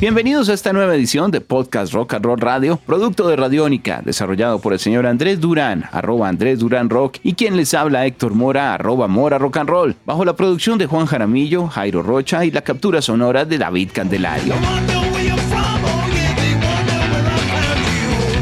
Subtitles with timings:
[0.00, 4.60] Bienvenidos a esta nueva edición de Podcast Rock and Roll Radio, producto de Radiónica, desarrollado
[4.60, 8.74] por el señor Andrés Durán, arroba Andrés Durán Rock, y quien les habla Héctor Mora,
[8.74, 12.60] arroba Mora Rock and Roll, bajo la producción de Juan Jaramillo, Jairo Rocha y la
[12.62, 14.54] captura sonora de David Candelario.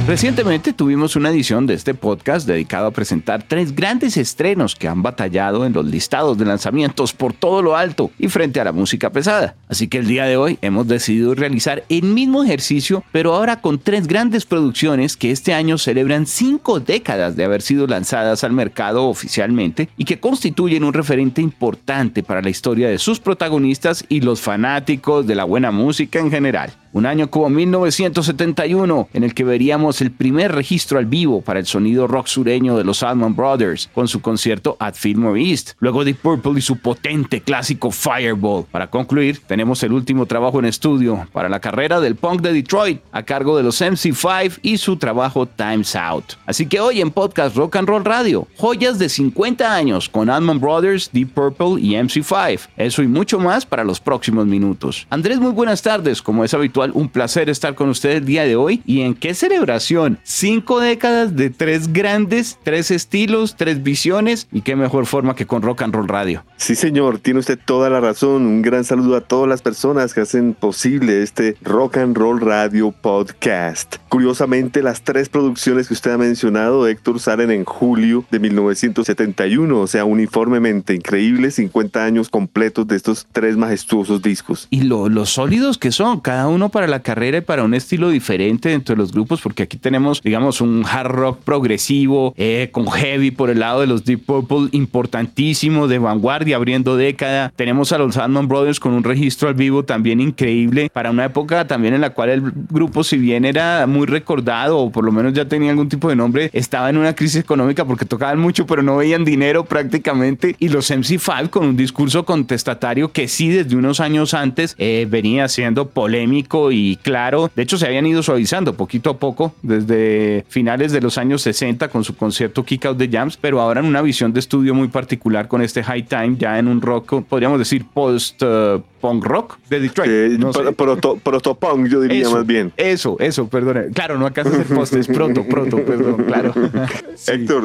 [0.06, 5.02] Recientemente tuvimos una edición de este podcast dedicado a presentar tres grandes estrenos que han
[5.02, 9.10] batallado en los listados de lanzamientos por todo lo alto y frente a la música
[9.10, 9.56] pesada.
[9.68, 13.80] Así que el día de hoy hemos decidido realizar el mismo ejercicio, pero ahora con
[13.80, 19.08] tres grandes producciones que este año celebran cinco décadas de haber sido lanzadas al mercado
[19.08, 24.40] oficialmente y que constituyen un referente importante para la historia de sus protagonistas y los
[24.40, 26.72] fanáticos de la buena música en general.
[26.96, 31.66] Un año como 1971, en el que veríamos el primer registro al vivo para el
[31.66, 35.72] sonido rock sureño de los Allman Brothers, con su concierto at Fillmore East.
[35.78, 38.66] Luego Deep Purple y su potente clásico Fireball.
[38.70, 43.00] Para concluir, tenemos el último trabajo en estudio para la carrera del punk de Detroit,
[43.12, 46.34] a cargo de los MC5 y su trabajo Times Out.
[46.46, 50.60] Así que hoy en Podcast Rock and Roll Radio, joyas de 50 años con Allman
[50.60, 52.68] Brothers, Deep Purple y MC5.
[52.76, 55.06] Eso y mucho más para los próximos minutos.
[55.10, 56.22] Andrés, muy buenas tardes.
[56.22, 58.82] Como es habitual, un placer estar con ustedes el día de hoy.
[58.86, 59.85] ¿Y en qué celebración?
[60.24, 65.62] Cinco décadas de tres grandes, tres estilos, tres visiones y qué mejor forma que con
[65.62, 66.44] Rock and Roll Radio.
[66.56, 68.46] Sí, señor, tiene usted toda la razón.
[68.46, 72.90] Un gran saludo a todas las personas que hacen posible este Rock and Roll Radio
[72.90, 73.96] podcast.
[74.08, 79.86] Curiosamente, las tres producciones que usted ha mencionado, Héctor, salen en julio de 1971, o
[79.86, 84.66] sea, uniformemente increíble, 50 años completos de estos tres majestuosos discos.
[84.70, 88.08] Y lo, los sólidos que son, cada uno para la carrera y para un estilo
[88.08, 92.90] diferente dentro de los grupos, porque aquí tenemos, digamos, un hard rock progresivo, eh, con
[92.90, 97.52] heavy por el lado de los Deep Purple, importantísimo, de vanguardia, abriendo década.
[97.56, 101.66] Tenemos a los Allman Brothers con un registro al vivo también increíble, para una época
[101.66, 105.32] también en la cual el grupo, si bien era muy recordado, o por lo menos
[105.32, 108.82] ya tenía algún tipo de nombre, estaba en una crisis económica porque tocaban mucho, pero
[108.82, 110.56] no veían dinero prácticamente.
[110.58, 115.48] Y los MC5 con un discurso contestatario que sí desde unos años antes eh, venía
[115.48, 117.50] siendo polémico y claro.
[117.54, 121.88] De hecho, se habían ido suavizando poquito a poco desde finales de los años 60
[121.88, 124.88] con su concierto Kick Out the Jams, pero ahora en una visión de estudio muy
[124.88, 129.58] particular con este High Time, ya en un rock, podríamos decir post uh, punk rock
[129.70, 130.10] de Detroit.
[130.10, 132.72] Eh, proto, proto, punk, yo diría más bien.
[132.76, 133.92] Eso, eso, perdón.
[133.94, 136.52] Claro, no alcanza a ser post, es proto, proto, perdón, claro.
[137.28, 137.64] Héctor,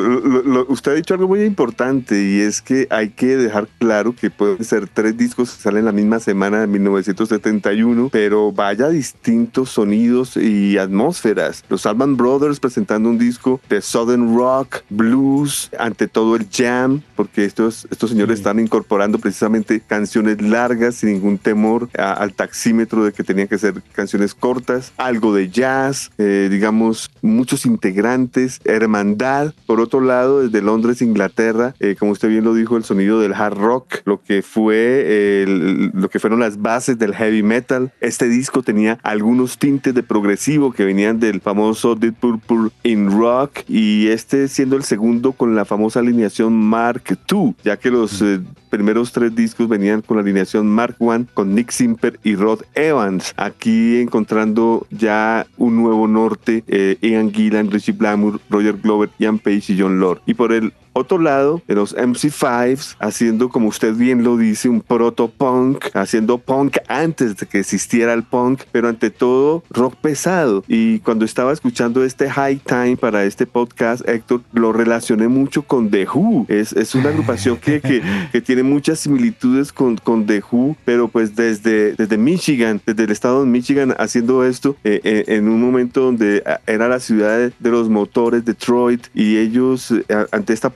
[0.70, 4.64] usted ha dicho algo muy importante y es que hay que dejar claro que pueden
[4.64, 10.78] ser tres discos que salen la misma semana de 1971, pero vaya distintos sonidos y
[10.78, 11.64] atmósferas.
[11.70, 17.46] Los Allman Brothers presentando un disco de Southern Rock, Blues, ante todo el jam, porque
[17.46, 23.24] estos, estos señores están incorporando precisamente canciones largas sin ningún temor al taxímetro de que
[23.24, 29.54] tenían que ser canciones cortas, algo de jazz, eh, digamos, muchos integrantes, hermandad.
[29.66, 33.34] Por otro lado, desde Londres, Inglaterra, eh, como usted bien lo dijo, el sonido del
[33.34, 35.46] hard rock, lo que fue,
[35.94, 37.92] lo que fueron las bases del heavy metal.
[38.00, 43.60] Este disco tenía algunos tintes de progresivo que venían del famoso Deep Purple in Rock
[43.68, 48.42] y este siendo el segundo con la famosa alineación Mark II, ya que los eh,
[48.72, 53.34] primeros tres discos venían con la alineación Mark I con Nick Simper y Rod Evans.
[53.38, 59.74] Aquí encontrando ya un nuevo norte, eh, Ian Gillan, Richie Blackmore, Roger Glover, Ian Page
[59.74, 60.22] y John Lord.
[60.26, 64.82] Y por el otro lado, de los MC5s, haciendo, como usted bien lo dice, un
[64.82, 70.64] proto-punk, haciendo punk antes de que existiera el punk, pero ante todo rock pesado.
[70.68, 75.90] Y cuando estaba escuchando este High Time para este podcast, Héctor, lo relacioné mucho con
[75.90, 76.46] The Who.
[76.50, 81.08] Es, es una agrupación que, que, que, tiene muchas similitudes con, con The Who, pero
[81.08, 85.62] pues desde, desde Michigan, desde el estado de Michigan, haciendo esto eh, eh, en un
[85.62, 90.70] momento donde ah, era la ciudad de los motores, Detroit, y ellos eh, ante esta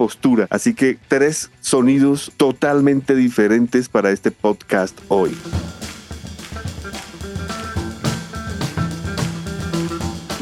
[0.49, 5.35] Así que tres sonidos totalmente diferentes para este podcast hoy.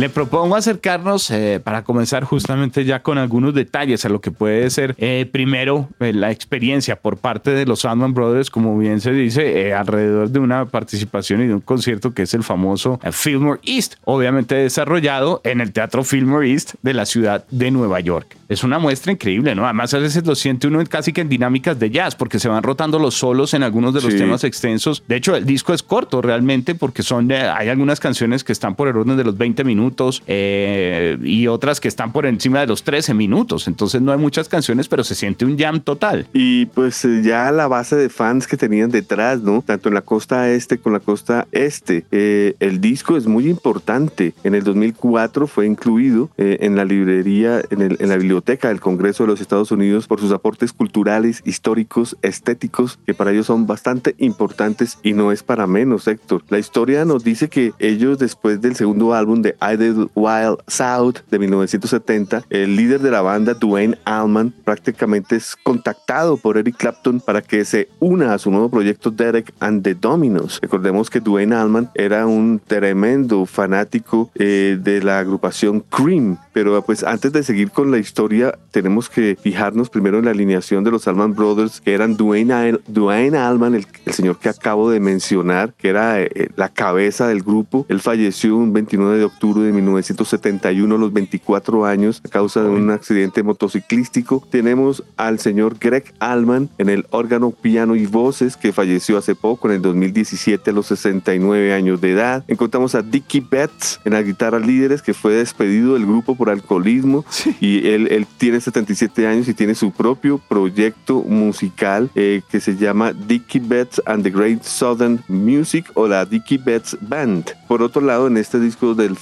[0.04, 4.70] Le propongo acercarnos eh, para comenzar justamente ya con algunos detalles a lo que puede
[4.70, 9.14] ser eh, primero eh, la experiencia por parte de los Sandman Brothers, como bien se
[9.14, 13.96] dice, alrededor de una participación y de un concierto que es el famoso Fillmore East,
[14.04, 18.36] obviamente desarrollado en el Teatro Fillmore East de la ciudad de Nueva York.
[18.50, 19.64] Es una muestra increíble, ¿no?
[19.64, 22.62] Además a veces lo siente uno casi que en dinámicas de jazz, porque se van
[22.62, 25.02] rotando los solos en algunos de los temas extensos.
[25.08, 28.90] De hecho, el disco es corto realmente porque son, hay algunas canciones que están por
[28.90, 29.93] el orden de los 20 minutos
[30.28, 33.68] eh, y otras que están por encima de los 13 minutos.
[33.68, 36.28] Entonces no hay muchas canciones, pero se siente un jam total.
[36.34, 39.64] Y pues eh, ya la base de fans que tenían detrás, ¿no?
[39.66, 42.06] Tanto en la costa este como la costa este.
[42.12, 44.34] Eh, el disco es muy importante.
[44.44, 49.24] En el 2004 fue incluido en la librería, en, el, en la biblioteca del Congreso
[49.24, 54.16] de los Estados Unidos por sus aportes culturales, históricos, estéticos, que para ellos son bastante
[54.18, 56.44] importantes y no es para menos, Héctor.
[56.50, 61.40] La historia nos dice que ellos después del segundo álbum de I Wild South de
[61.40, 67.42] 1970, el líder de la banda, Dwayne Allman, prácticamente es contactado por Eric Clapton para
[67.42, 70.60] que se una a su nuevo proyecto Derek and the Dominos.
[70.62, 77.04] Recordemos que Dwayne Allman era un tremendo fanático eh, de la agrupación Cream, pero pues
[77.04, 81.08] antes de seguir con la historia tenemos que fijarnos primero en la alineación de los
[81.08, 86.22] Allman Brothers, que eran Dwayne, Dwayne Allman, el, señor que acabo de mencionar, que era
[86.22, 87.86] eh, la cabeza del grupo.
[87.90, 92.70] Él falleció un 29 de octubre de 1971 a los 24 años a causa de
[92.70, 94.46] un accidente motociclístico.
[94.50, 99.70] Tenemos al señor Greg Allman en el órgano, piano y voces, que falleció hace poco,
[99.70, 102.44] en el 2017 a los 69 años de edad.
[102.48, 107.26] Encontramos a Dickie Betts en la guitarra líderes, que fue despedido del grupo por alcoholismo
[107.60, 112.76] y él, él, tiene 77 años y tiene su propio proyecto musical eh, que se
[112.76, 117.52] llama Dickie Betts and the Great Southern Music o la Dickie Betts Band.
[117.68, 119.16] Por otro lado, en este disco del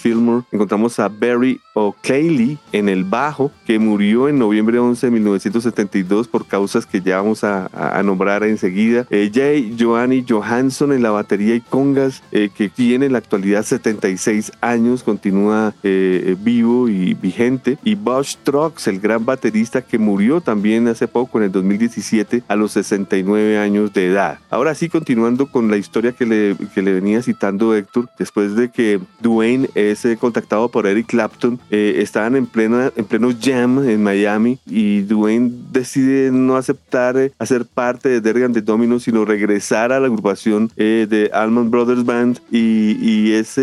[0.51, 6.47] Encontramos a Barry O'Clayley en el bajo, que murió en noviembre 11 de 1972 por
[6.47, 7.69] causas que ya vamos a,
[8.03, 9.05] nombrar enseguida.
[9.09, 13.63] Eh, Jay Joanny Johansson en la batería y congas, eh, que tiene en la actualidad
[13.63, 17.77] 76 años, continúa vivo y vigente.
[17.83, 22.55] Y Bosch Trucks, el gran baterista que murió también hace poco, en el 2017, a
[22.55, 24.39] los 69 años de edad.
[24.49, 28.69] Ahora sí, continuando con la historia que le, que le venía citando Héctor, después de
[28.69, 33.87] que Dwayne es eh, contactado por Eric Clapton, eh, estaban en, plena, en pleno jam
[33.87, 39.25] en Miami y Dwayne decide no aceptar eh, hacer parte de Dergan de Domino, sino
[39.25, 43.59] regresar a la agrupación de Allman Brothers Band y, y es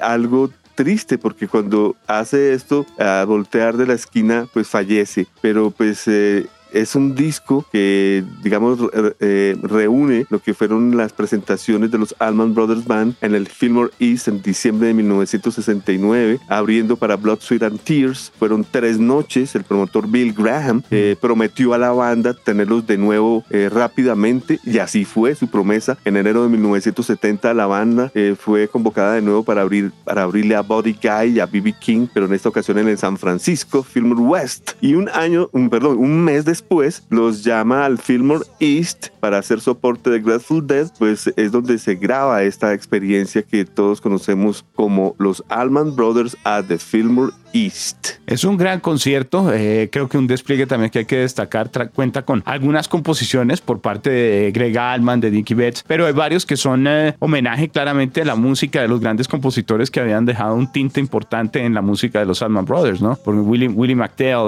[0.00, 5.26] algo triste porque cuando hace esto, a voltear de la esquina, pues fallece.
[5.40, 8.78] Pero pues eh, es un disco que, digamos,
[9.20, 13.92] eh, reúne lo que fueron las presentaciones de los Allman Brothers Band en el Fillmore
[14.00, 18.32] East en diciembre de 1969, abriendo para Blood, Sweat and Tears.
[18.38, 19.54] Fueron tres noches.
[19.54, 24.78] El promotor Bill Graham eh, prometió a la banda tenerlos de nuevo eh, rápidamente y
[24.78, 25.96] así fue su promesa.
[26.04, 30.62] En enero de 1970 la banda fue convocada de nuevo para, abrir, para abrirle a
[30.62, 31.74] Body Guy y a B.B.
[31.80, 34.72] King, pero en esta ocasión en el San Francisco Fillmore West.
[34.80, 39.38] Y un año, un, perdón, un mes después después los llama al Fillmore East para
[39.38, 44.64] hacer soporte de Grateful Dead, pues es donde se graba esta experiencia que todos conocemos
[44.74, 47.32] como los Allman Brothers at the Fillmore
[48.26, 52.22] Es un gran concierto, eh, creo que un despliegue también que hay que destacar, cuenta
[52.22, 56.56] con algunas composiciones por parte de Greg Allman, de Dickie Betts, pero hay varios que
[56.56, 60.72] son eh, homenaje claramente a la música de los grandes compositores que habían dejado un
[60.72, 63.16] tinte importante en la música de los Allman Brothers, ¿no?
[63.24, 63.96] Porque Willie, Willie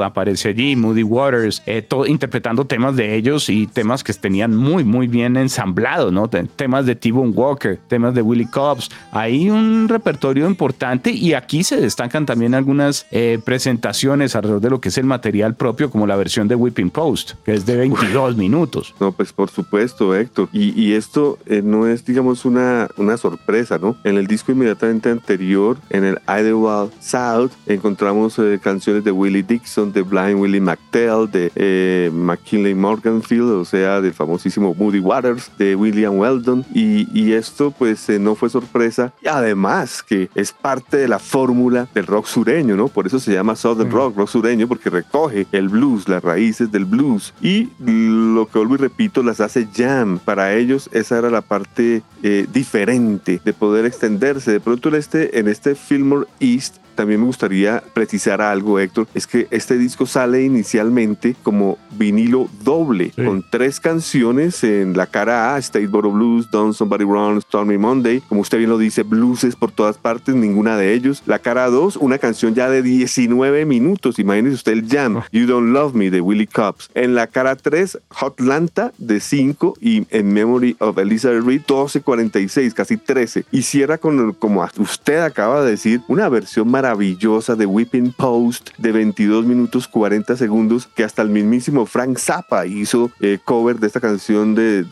[0.02, 4.82] aparece allí, Moody Waters, eh, todo, interpretando temas de ellos y temas que tenían muy,
[4.82, 6.28] muy bien ensamblado, ¿no?
[6.28, 8.90] Temas de T-Bone Walker, temas de Willie Cobbs.
[9.12, 14.80] Hay un repertorio importante y aquí se destacan también algunas eh, presentaciones alrededor de lo
[14.80, 18.36] que es el material propio, como la versión de Whipping Post, que es de 22
[18.36, 18.94] minutos.
[19.00, 20.48] No, pues por supuesto, Héctor.
[20.52, 23.96] Y, esto eh, no es, digamos, una, una sorpresa, ¿no?
[24.04, 29.92] En el disco inmediatamente anterior, en el Idlewild South, encontramos eh, canciones de Willie Dixon,
[29.92, 36.18] de Blind Willie McTell, de McKinley Morganfield, o sea, del famosísimo Moody Waters, de William
[36.18, 36.64] Weldon.
[36.72, 39.12] Y, y esto, pues, no fue sorpresa.
[39.22, 42.85] Y además que es parte de la fórmula del rock sureño, ¿no?
[42.88, 46.84] Por eso se llama Southern Rock, rock sureño, porque recoge el blues, las raíces del
[46.84, 47.34] blues.
[47.40, 50.18] Y lo que vuelvo y repito, las hace jam.
[50.18, 54.52] Para ellos esa era la parte eh, diferente de poder extenderse.
[54.52, 59.26] De pronto en este, en este Fillmore East también me gustaría precisar algo, Héctor, es
[59.26, 65.62] que este disco sale inicialmente como vinilo doble, con tres canciones en la cara A,
[65.62, 69.98] Stateboro Blues, Don't Somebody Run, Stormy Monday, como usted bien lo dice, blueses por todas
[69.98, 71.22] partes, ninguna de ellos.
[71.26, 75.24] La cara 2, una canción ya de 19 minutos, imagínese usted el jam, oh.
[75.30, 76.90] You Don't Love Me de Willie Cobbs.
[76.94, 82.96] En la cara 3, Hotlanta de 5 y En Memory of Elizabeth Reed 12.46, casi
[82.96, 83.44] 13.
[83.52, 88.92] Y cierra con, como usted acaba de decir, una versión maravillosa de Whipping Post de
[88.92, 94.00] 22 minutos 40 segundos que hasta el mismísimo Frank Zappa hizo eh, cover de esta
[94.00, 94.84] canción de,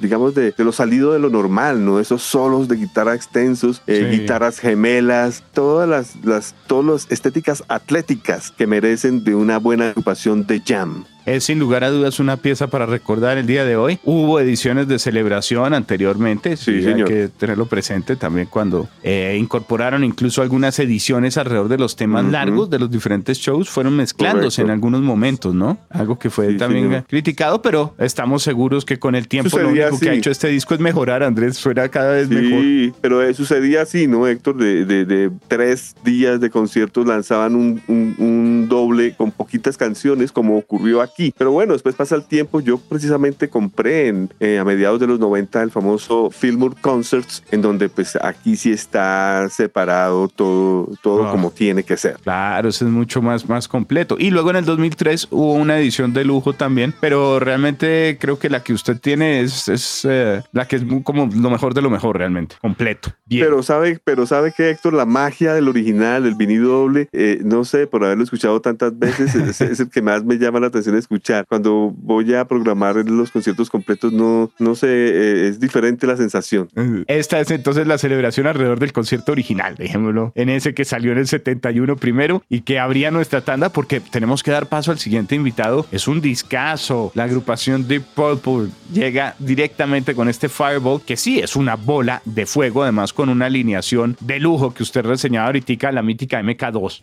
[0.00, 2.00] digamos, de, lo salido de lo normal, ¿no?
[2.00, 8.50] Esos solos de guitarra extensos, eh, guitarras gemelas, todas las, las, todas las estéticas atléticas
[8.50, 11.04] que merecen de una buena agrupación de jam.
[11.26, 13.98] Es sin lugar a dudas una pieza para recordar el día de hoy.
[14.04, 20.42] Hubo ediciones de celebración anteriormente, sí, hay que tenerlo presente también cuando eh, incorporaron incluso
[20.42, 25.02] algunas ediciones alrededor de los temas largos de los diferentes shows, fueron mezclándose en algunos
[25.02, 25.78] momentos, ¿no?
[25.90, 30.10] Algo que fue también criticado, pero estamos seguros que con el tiempo lo único que
[30.10, 32.60] ha hecho este disco es mejorar, Andrés, suena cada vez mejor.
[32.62, 34.56] Sí, pero eh, sucedía así, ¿no, Héctor?
[34.56, 41.02] De, de, tres días de conciertos lanzaban un, un doble con poquitas canciones, como ocurrió
[41.02, 42.60] aquí pero bueno, después pasa el tiempo.
[42.60, 47.62] Yo precisamente compré en, eh, a mediados de los 90 el famoso Fillmore Concerts, en
[47.62, 51.30] donde pues aquí sí está separado todo, todo ah.
[51.30, 52.16] como tiene que ser.
[52.22, 54.16] Claro, eso es mucho más, más completo.
[54.18, 58.50] Y luego en el 2003 hubo una edición de lujo también, pero realmente creo que
[58.50, 61.90] la que usted tiene es, es eh, la que es como lo mejor de lo
[61.90, 63.12] mejor realmente, completo.
[63.28, 67.64] Pero sabe, pero sabe que Héctor, la magia del original, del vinilo doble, eh, no
[67.64, 70.96] sé, por haberlo escuchado tantas veces, es, es, el que más me llama la atención
[71.00, 71.46] escuchar.
[71.48, 76.68] Cuando voy a programar los conciertos completos, no, no sé, eh, es diferente la sensación.
[77.06, 81.18] Esta es entonces la celebración alrededor del concierto original, dejémoslo, en ese que salió en
[81.18, 85.34] el 71 primero y que abría nuestra tanda porque tenemos que dar paso al siguiente
[85.34, 85.86] invitado.
[85.90, 87.12] Es un discazo.
[87.14, 92.46] La agrupación Deep Purple llega directamente con este Fireball, que sí es una bola de
[92.46, 97.00] fuego, además con una alineación de lujo que usted reseñaba ahorita, la mítica MK2.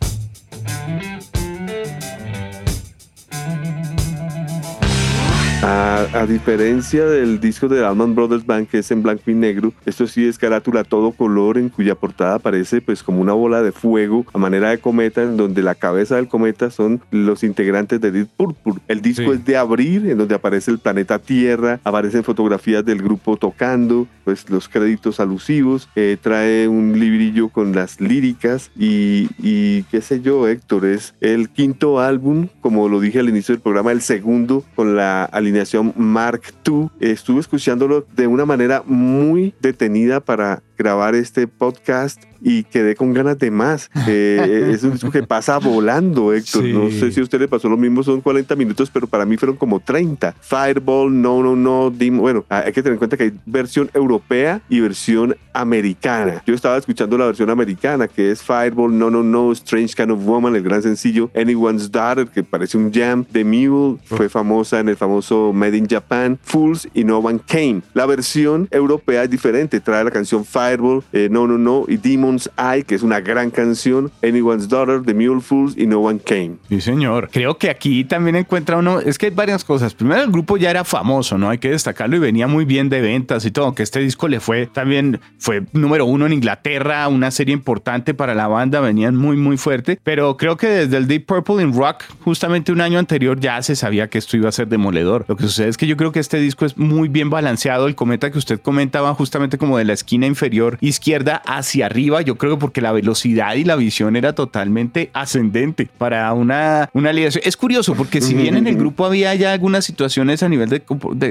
[5.68, 9.72] Uh, A, diferencia del disco de Alman Brothers Band que es en blanco y negro,
[9.84, 13.72] esto sí es carátula todo color en cuya portada aparece pues como una bola de
[13.72, 18.12] fuego a manera de cometa en donde la cabeza del cometa son los integrantes de
[18.12, 18.74] Deep Purple.
[18.86, 23.36] El disco es de abril en donde aparece el planeta Tierra, aparecen fotografías del grupo
[23.36, 30.00] tocando, pues los créditos alusivos, eh, trae un librillo con las líricas y, y qué
[30.00, 34.00] sé yo Héctor, es el quinto álbum, como lo dije al inicio del programa, el
[34.00, 36.88] segundo con la alineación Mark II.
[37.00, 43.38] Estuve escuchándolo de una manera muy detenida para grabar este podcast y quedé con ganas
[43.38, 43.90] de más.
[44.10, 46.64] Eh, es un disco que pasa volando, Héctor.
[46.64, 49.36] No sé si a usted le pasó lo mismo, son 40 minutos, pero para mí
[49.36, 50.34] fueron como 30.
[50.40, 52.16] Fireball, No, No, No, Dim.
[52.16, 56.42] Bueno, hay que tener en cuenta que hay versión europea y versión americana.
[56.46, 60.24] Yo estaba escuchando la versión americana, que es Fireball, No, No, No, Strange Kind of
[60.24, 63.26] Woman, el gran sencillo, Anyone's Daughter, que parece un jam.
[63.30, 67.82] The Mule fue famosa en el famoso Made in Japan, Fools y No One Came.
[67.92, 71.96] La versión europea es diferente, trae la canción Fireball Fireball, eh, No No No y
[71.96, 76.20] Demon's Eye, que es una gran canción, Anyone's Daughter, The Mule Fools y No One
[76.20, 76.56] Came.
[76.68, 77.30] Sí, señor.
[77.32, 79.94] Creo que aquí también encuentra uno, es que hay varias cosas.
[79.94, 81.50] Primero, el grupo ya era famoso, ¿no?
[81.50, 84.40] Hay que destacarlo y venía muy bien de ventas y todo, que este disco le
[84.40, 89.36] fue también, fue número uno en Inglaterra, una serie importante para la banda, venían muy,
[89.36, 93.40] muy fuerte, pero creo que desde el Deep Purple in Rock, justamente un año anterior
[93.40, 95.24] ya se sabía que esto iba a ser demoledor.
[95.28, 97.94] Lo que sucede es que yo creo que este disco es muy bien balanceado, el
[97.94, 102.58] cometa que usted comentaba justamente como de la esquina inferior izquierda hacia arriba, yo creo
[102.58, 107.42] porque la velocidad y la visión era totalmente ascendente para una, una alineación.
[107.46, 110.82] Es curioso porque si bien en el grupo había ya algunas situaciones a nivel de,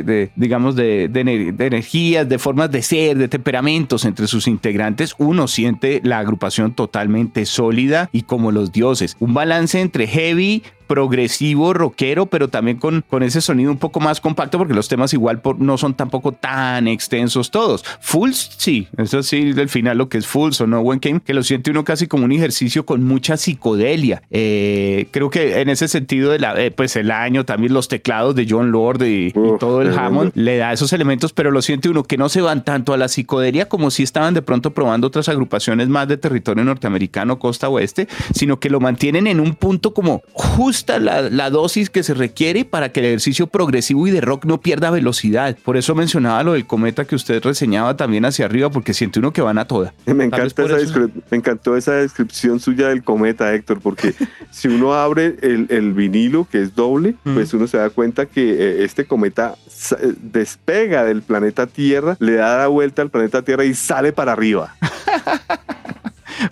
[0.04, 5.48] de, digamos, de, de, energías, de formas de ser, de temperamentos entre sus integrantes, uno
[5.48, 9.16] siente la agrupación totalmente sólida y como los dioses.
[9.20, 14.22] Un balance entre heavy, progresivo, rockero, pero también con, con ese sonido un poco más
[14.22, 17.84] compacto, porque los temas igual no son tampoco tan extensos todos.
[18.00, 21.34] Fools, sí, eso sí, del final lo que es Fools o No One Came, que
[21.34, 24.24] lo siente uno casi como un ejercicio con mucha psicodelia.
[24.32, 28.36] Eh, creo que en ese sentido, de la, eh, pues el año, también los teclados
[28.36, 32.04] de John Lord y, todo el Hammond le da esos elementos, pero lo siente uno
[32.04, 35.30] que no se van tanto a la psicodelia como si estaban de pronto probando otras
[35.30, 40.22] agrupaciones más de territorio norteamericano, costa oeste, sino que lo mantienen en un punto como
[40.34, 44.22] justo justa la, la dosis que se requiere para que el ejercicio progresivo y de
[44.22, 45.58] rock no pierda velocidad.
[45.64, 49.34] Por eso mencionaba lo del cometa que usted reseñaba también hacia arriba, porque siente uno
[49.34, 49.94] que van a toda.
[50.06, 51.00] Me, encanta esa
[51.32, 54.14] me encantó esa descripción suya del cometa, Héctor, porque
[54.52, 57.34] si uno abre el, el vinilo, que es doble, mm.
[57.34, 59.56] pues uno se da cuenta que eh, este cometa
[59.92, 64.34] eh, despega del planeta Tierra, le da la vuelta al planeta Tierra y sale para
[64.34, 64.76] arriba.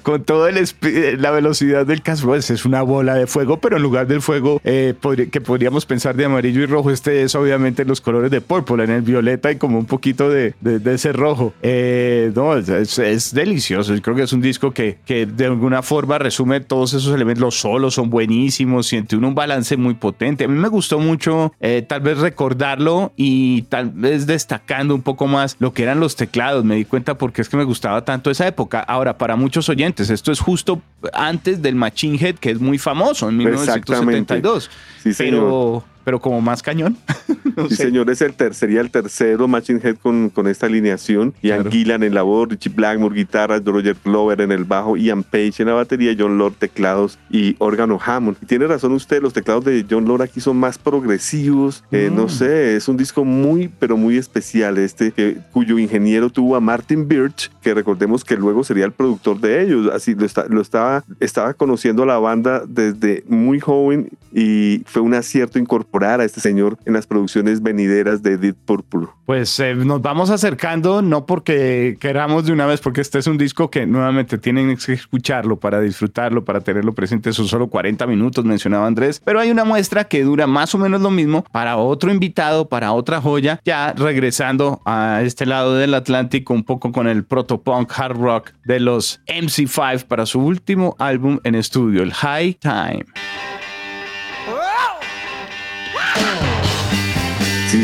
[0.04, 3.84] con toda eh, la velocidad del caso, pues es una bola de fuego, pero en
[3.84, 4.94] lugar del fuego eh,
[5.32, 8.92] que podríamos pensar de amarillo y rojo, este es obviamente los colores de purple, en
[8.92, 11.54] el violeta y como un poquito de, de, ese rojo.
[11.62, 13.94] Eh, no, es, delicioso.
[13.94, 17.42] Yo creo que es un disco que, que, de alguna forma resume todos esos elementos.
[17.42, 20.46] Los solos son buenísimos, siente uno un balance muy potente.
[20.46, 21.54] A mí me gustó mucho
[21.88, 26.64] tal vez recordarlo y tal vez destacando un poco más lo que eran los teclados.
[26.64, 28.80] Me di cuenta porque es que me gustaba tanto esa época.
[28.80, 30.10] Ahora, para muchos oyentes.
[30.10, 30.82] Esto es justo
[31.14, 34.70] antes del Machine Head, que es muy famoso en 1972.
[35.04, 36.96] Sí, pero pero como más cañón.
[37.70, 41.34] sí, señor, es el sería el tercero Machine Head con, con esta alineación.
[41.42, 45.56] Ian Gillan en la voz, Richie Blackmore guitarras, Roger Glover en el bajo, Ian Page
[45.60, 48.38] en la batería, John Lord teclados y órgano Hammond.
[48.42, 51.84] Y tiene razón usted, los teclados de John Lord aquí son más progresivos.
[51.92, 52.30] Eh, no mm.
[52.30, 55.12] sé, es un disco muy, pero muy especial este,
[55.52, 59.90] cuyo ingeniero tuvo a Martin Birch, que recordemos que luego sería el productor de ellos.
[59.92, 65.14] Así lo, lo estaba, estaba conociendo a la banda desde muy joven y fue un
[65.14, 65.58] acierto
[66.04, 69.08] a este señor en las producciones venideras de Deep Purple.
[69.26, 73.38] Pues eh, nos vamos acercando, no porque queramos de una vez, porque este es un
[73.38, 77.34] disco que nuevamente tienen que escucharlo para disfrutarlo, para tenerlo presente.
[77.34, 81.02] Son solo 40 minutos, mencionaba Andrés, pero hay una muestra que dura más o menos
[81.02, 86.54] lo mismo para otro invitado, para otra joya, ya regresando a este lado del Atlántico,
[86.54, 91.56] un poco con el protopunk hard rock de los MC5 para su último álbum en
[91.56, 93.06] estudio, el High Time.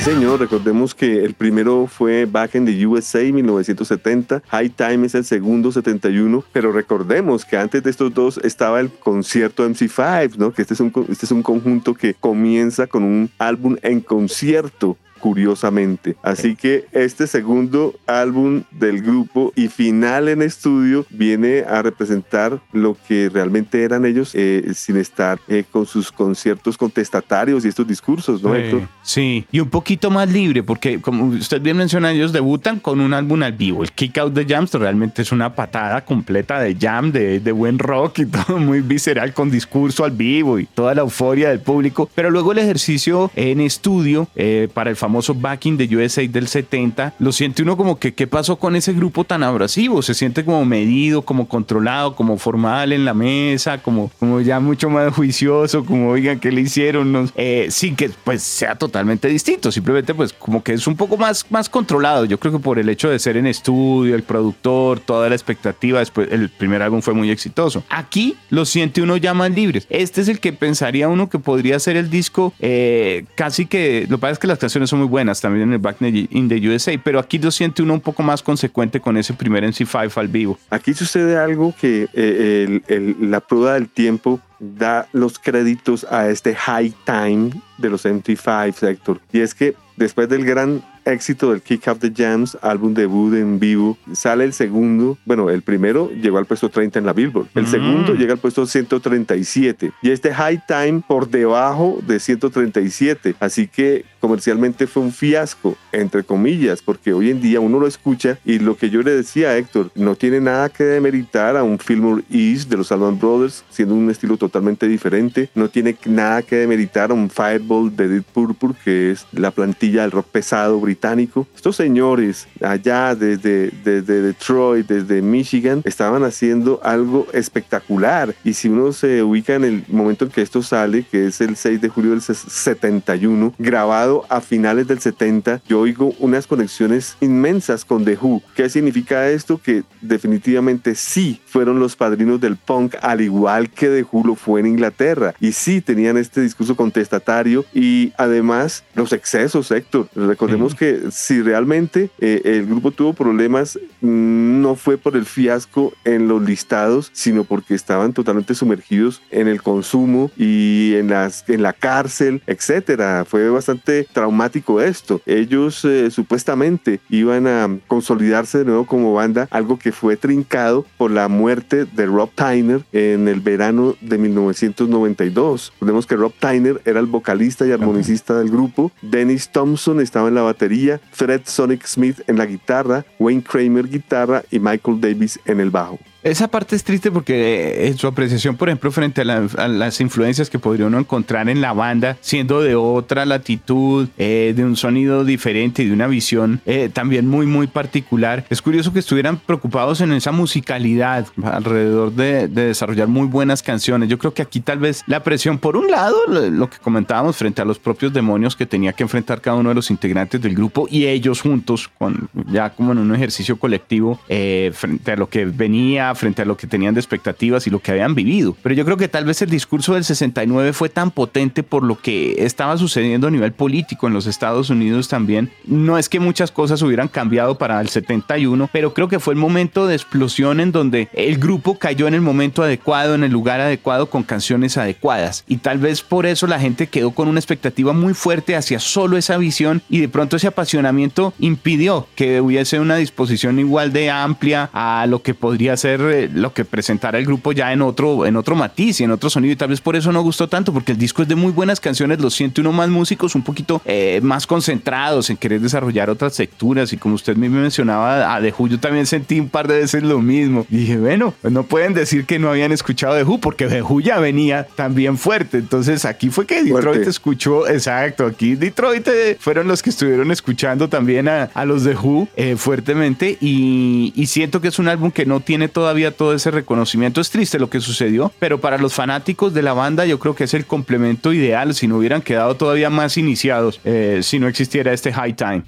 [0.01, 5.13] Sí, señor, recordemos que el primero fue Back in the USA 1970, High Time es
[5.13, 10.53] el segundo 71, pero recordemos que antes de estos dos estaba el concierto MC5, ¿no?
[10.53, 14.97] Que este es un, este es un conjunto que comienza con un álbum en concierto
[15.21, 16.15] curiosamente.
[16.21, 22.97] Así que este segundo álbum del grupo y final en estudio viene a representar lo
[23.07, 28.41] que realmente eran ellos eh, sin estar eh, con sus conciertos contestatarios y estos discursos,
[28.43, 28.81] ¿no, Héctor?
[29.03, 33.13] Sí, y un poquito más libre, porque como usted bien menciona, ellos debutan con un
[33.13, 33.83] álbum al vivo.
[33.83, 37.77] El Kick Out the Jams realmente es una patada completa de jam, de, de buen
[37.79, 42.09] rock y todo muy visceral con discurso al vivo y toda la euforia del público.
[42.15, 46.25] Pero luego el ejercicio en estudio eh, para el famoso famoso Back in the USA
[46.25, 50.13] del 70, lo siente uno como que qué pasó con ese grupo tan abrasivo, se
[50.13, 55.13] siente como medido, como controlado, como formal en la mesa, como, como ya mucho más
[55.13, 60.31] juicioso, como oigan qué le hicieron, eh, sin que pues sea totalmente distinto, simplemente pues
[60.31, 63.19] como que es un poco más, más controlado, yo creo que por el hecho de
[63.19, 67.83] ser en estudio, el productor, toda la expectativa, después el primer álbum fue muy exitoso.
[67.89, 71.77] Aquí lo siente uno ya más libres, este es el que pensaría uno que podría
[71.79, 75.09] ser el disco eh, casi que, lo que pasa es que las canciones son muy
[75.09, 78.21] buenas también en el Back in the USA, pero aquí lo siente uno un poco
[78.21, 80.59] más consecuente con ese primer NC5 al vivo.
[80.69, 86.93] Aquí sucede algo que eh, la prueba del tiempo da los créditos a este high
[87.03, 89.19] time de los MT5, Héctor.
[89.33, 93.59] Y es que después del gran éxito del Kick Up the Jams, álbum debut en
[93.59, 93.97] vivo.
[94.13, 97.47] Sale el segundo, bueno, el primero llegó al puesto 30 en la Billboard.
[97.55, 97.67] El mm.
[97.67, 99.91] segundo llega al puesto 137.
[100.01, 103.35] Y este High Time por debajo de 137.
[103.39, 108.37] Así que comercialmente fue un fiasco, entre comillas, porque hoy en día uno lo escucha
[108.45, 111.79] y lo que yo le decía a Héctor, no tiene nada que demeritar a un
[111.79, 115.49] Fillmore East de los Allman Brothers, siendo un estilo totalmente diferente.
[115.55, 119.90] No tiene nada que demeritar a un Fireball de Deep Purple, que es la plantilla
[119.99, 121.47] del rock pesado británico.
[121.55, 128.33] Estos señores allá desde, desde Detroit, desde Michigan, estaban haciendo algo espectacular.
[128.43, 131.55] Y si uno se ubica en el momento en que esto sale, que es el
[131.55, 137.85] 6 de julio del 71, grabado a finales del 70, yo oigo unas conexiones inmensas
[137.85, 138.41] con The Who.
[138.55, 139.59] ¿Qué significa esto?
[139.61, 144.59] Que definitivamente sí fueron los padrinos del punk, al igual que The Who lo fue
[144.59, 145.33] en Inglaterra.
[145.39, 150.07] Y sí tenían este discurso contestatario y además los excesos, Héctor.
[150.15, 156.27] Recordemos que si realmente eh, el grupo tuvo problemas, no fue por el fiasco en
[156.27, 161.73] los listados, sino porque estaban totalmente sumergidos en el consumo y en, las, en la
[161.73, 163.25] cárcel, etcétera.
[163.25, 165.21] Fue bastante traumático esto.
[165.25, 171.11] Ellos eh, supuestamente iban a consolidarse de nuevo como banda, algo que fue trincado por
[171.11, 175.73] la muerte de Rob Tyner en el verano de 1992.
[175.73, 180.33] Recordemos que Rob Tyner era el vocalista y armonicista del grupo, Dennis Thompson estaba en
[180.33, 185.59] la batería, Fred Sonic Smith en la guitarra, Wayne Kramer guitarra y Michael Davis en
[185.59, 185.99] el bajo.
[186.23, 190.51] Esa parte es triste porque en eh, su apreciación, por ejemplo, frente a, las influencias
[190.51, 195.25] que podría uno encontrar en la banda, siendo de otra latitud, eh, de un sonido
[195.25, 200.01] diferente y de una visión eh, también muy, muy particular, es curioso que estuvieran preocupados
[200.01, 204.07] en esa musicalidad alrededor de, desarrollar muy buenas canciones.
[204.07, 207.63] Yo creo que aquí tal vez la presión, por un lado, lo que comentábamos frente
[207.63, 210.87] a los propios demonios que tenía que enfrentar cada uno de los integrantes del grupo
[210.89, 216.10] y ellos juntos, con, ya como en un ejercicio colectivo, frente a lo que venía
[216.15, 218.55] frente a lo que tenían de expectativas y lo que habían vivido.
[218.61, 221.99] Pero yo creo que tal vez el discurso del 69 fue tan potente por lo
[221.99, 225.51] que estaba sucediendo a nivel político en los Estados Unidos también.
[225.65, 229.39] No es que muchas cosas hubieran cambiado para el 71, pero creo que fue el
[229.39, 233.61] momento de explosión en donde el grupo cayó en el momento adecuado, en el lugar
[233.61, 235.43] adecuado, con canciones adecuadas.
[235.47, 239.17] Y tal vez por eso la gente quedó con una expectativa muy fuerte hacia solo
[239.17, 244.69] esa visión y de pronto ese apasionamiento impidió que hubiese una disposición igual de amplia
[244.73, 248.35] a lo que podría ser eh, lo que presentara el grupo ya en otro, en
[248.35, 249.53] otro matiz y en otro sonido.
[249.53, 251.79] Y tal vez por eso no gustó tanto, porque el disco es de muy buenas
[251.79, 256.33] canciones, lo siente uno más músicos, un poquito eh, más concentrados en querer desarrollar otras
[256.33, 256.93] secturas.
[256.93, 260.03] Y como usted mismo mencionaba, a The Who yo también sentí un par de veces
[260.03, 260.65] lo mismo.
[260.69, 264.01] dije, bueno, pues no pueden decir que no habían escuchado The Who, porque The Who
[264.01, 265.57] ya venía también fuerte.
[265.57, 270.89] Entonces aquí fue que Detroit escuchó, exacto, aquí Detroit eh, fueron los que estuvieron escuchando
[270.89, 273.37] también a, los The Who fuertemente.
[273.39, 275.67] Y, y siento que es un álbum que no tiene
[276.11, 277.21] todo ese reconocimiento.
[277.21, 280.45] Es triste lo que sucedió, pero para los fanáticos de la banda yo creo que
[280.45, 284.93] es el complemento ideal si no hubieran quedado todavía más iniciados, eh, si no existiera
[284.93, 285.63] este high time.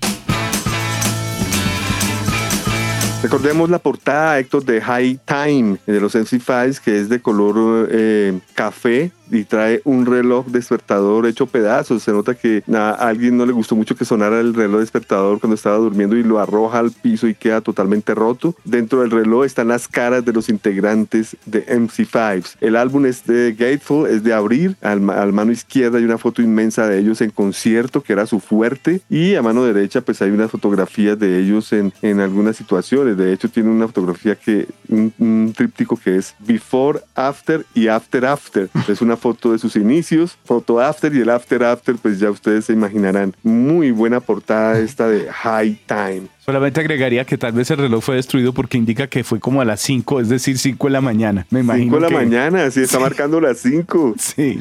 [3.23, 9.11] Recordemos la portada, de High Time, de los MC5, que es de color eh, café
[9.33, 12.03] y trae un reloj despertador hecho pedazos.
[12.03, 15.55] Se nota que a alguien no le gustó mucho que sonara el reloj despertador cuando
[15.55, 18.55] estaba durmiendo y lo arroja al piso y queda totalmente roto.
[18.63, 22.55] Dentro del reloj están las caras de los integrantes de MC5.
[22.61, 24.75] El álbum es de Gateful, es de abrir.
[24.81, 29.01] Al, mano izquierda hay una foto inmensa de ellos en concierto, que era su fuerte.
[29.09, 33.17] Y a mano derecha, pues hay unas fotografías de ellos en, en algunas situaciones.
[33.17, 38.25] De hecho, tiene una fotografía que, un, un tríptico que es Before, After y After
[38.25, 38.69] After.
[38.87, 42.65] Es una foto de sus inicios, foto after y el after after, pues ya ustedes
[42.65, 43.33] se imaginarán.
[43.41, 46.23] Muy buena portada esta de High Time.
[46.39, 49.65] Solamente agregaría que tal vez el reloj fue destruido porque indica que fue como a
[49.65, 51.47] las 5, es decir, 5 de la mañana.
[51.51, 51.85] Me imagino.
[51.85, 54.15] 5 de la mañana, sí, está marcando las 5.
[54.17, 54.59] Sí.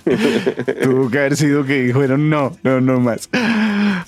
[0.84, 3.28] Tuvo que haber sido que dijeron no, no, no más.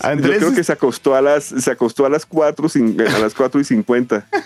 [0.00, 0.34] Andrés...
[0.34, 2.68] Yo creo que se acostó a las, se acostó a las 4,
[3.14, 4.26] a las 4 y 50.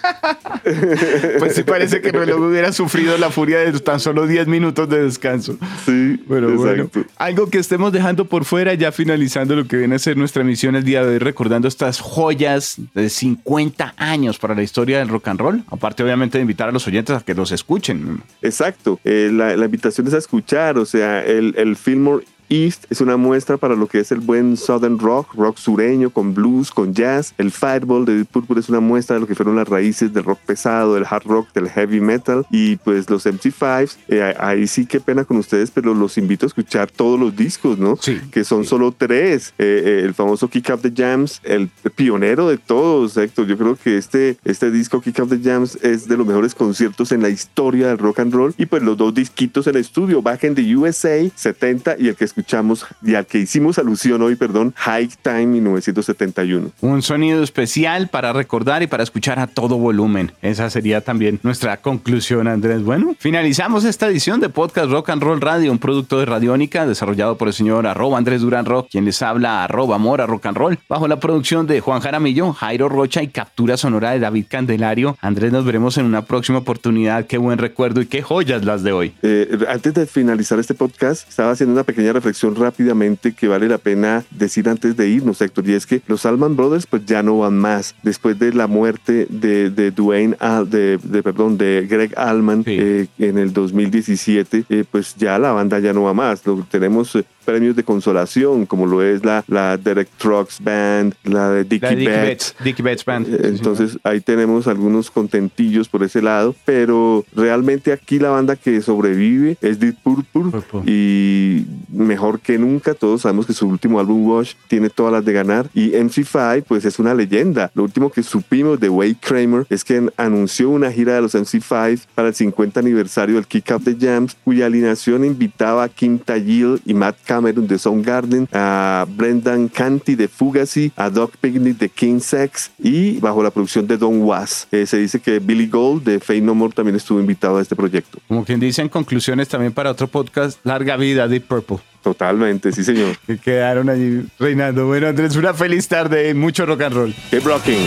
[1.39, 4.89] Pues sí parece que el reloj hubiera sufrido la furia de tan solo 10 minutos
[4.89, 5.57] de descanso.
[5.87, 6.91] Sí, pero bueno.
[7.17, 10.77] Algo que estemos dejando por fuera, ya finalizando lo que viene a ser nuestra misión
[10.77, 15.29] el día de hoy, recordando estas joyas de 50 años para la historia del rock
[15.29, 15.65] and roll.
[15.71, 18.23] Aparte, obviamente, de invitar a los oyentes a que los escuchen.
[18.43, 19.01] Exacto.
[19.05, 23.57] Eh, la, invitación es a escuchar, o sea, el, el Fillmore East es una muestra
[23.57, 27.35] para lo que es el buen Southern Rock, rock sureño, con blues, con jazz.
[27.39, 30.25] El Fireball de Deep Purple es una muestra de lo que fueron las raíces del
[30.25, 32.47] rock pesado, del hard rock, del heavy metal.
[32.51, 36.49] Y pues los MC5s, eh, ahí sí qué pena con ustedes, pero los invito a
[36.49, 37.97] escuchar todos los discos, ¿no?
[38.01, 38.21] Sí.
[38.31, 39.55] Que son solo tres.
[39.59, 43.47] Eh, eh, el famoso Kick Up the Jams, el pionero de todos, Héctor.
[43.47, 47.13] Yo creo que este, este disco Kick Up the Jams es de los mejores conciertos
[47.13, 48.55] en la historia del rock and roll.
[48.57, 52.17] Y pues los dos disquitos en el estudio, Back in the USA 70 y el
[52.17, 56.71] que escuchamos y al que hicimos alusión hoy, perdón, High Time 1971.
[56.81, 60.31] Un sonido especial para recordar y para escuchar a todo volumen.
[60.41, 62.83] Esa sería también nuestra conclusión, Andrés.
[62.83, 67.37] Bueno, finalizamos esta edición de Podcast Rock and Roll Radio, un producto de Radiónica desarrollado
[67.37, 70.79] por el señor arroba Andrés Durán Rock, quien les habla arroba Mora Rock and Roll,
[70.89, 75.17] bajo la producción de Juan Jaramillo, Jairo Rocha y captura sonora de David Candelario.
[75.21, 77.27] Andrés, nos veremos en una próxima oportunidad.
[77.27, 79.13] Qué buen recuerdo y qué joyas las de hoy.
[79.23, 83.69] Eh, antes de finalizar este podcast, estaba haciendo una pequeña reflexión reflexión rápidamente que vale
[83.69, 87.23] la pena decir antes de irnos, Héctor, y es que los Alman Brothers pues ya
[87.23, 87.95] no van más.
[88.03, 90.37] Después de la muerte de, de Dwayne,
[90.67, 95.79] de, de, perdón, de Greg Allman eh, en el 2017, eh, pues ya la banda
[95.79, 96.45] ya no va más.
[96.45, 101.49] Lo, tenemos eh, premios de consolación, como lo es la, la Derek Trucks Band, la
[101.49, 102.55] de Dickie, Betts.
[102.63, 103.27] Dickie Betts Band.
[103.43, 109.57] Entonces ahí tenemos algunos contentillos por ese lado, pero realmente aquí la banda que sobrevive
[109.63, 114.91] es Deep Purple, y mejor que nunca, todos sabemos que su último álbum Wash tiene
[114.91, 117.71] todas las de ganar y MC5 pues es una leyenda.
[117.75, 122.03] Lo último que supimos de Wade Kramer es que anunció una gira de los MC5
[122.15, 126.83] para el 50 aniversario del Kick Up the Jams, cuya alineación invitaba a Kim Tajil
[126.85, 132.19] y Matt Cameron de Soundgarden, a Brendan Canty de Fugazi, a Doc Picnic de King
[132.19, 134.67] Sex y bajo la producción de Don Was.
[134.73, 137.77] Eh, se dice que Billy Gold de Fade No More también estuvo invitado a este
[137.77, 138.19] proyecto.
[138.27, 141.79] Como quien dice en conclusiones también para otro podcast, larga vida Deep Purple.
[142.03, 143.17] Totalmente, sí señor.
[143.27, 144.87] Que quedaron allí reinando.
[144.87, 147.15] Bueno Andrés, una feliz tarde, mucho rock and roll.
[147.31, 147.87] Keep rocking.